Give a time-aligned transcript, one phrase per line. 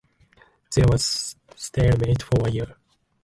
[0.73, 2.75] There was stalemate for a year.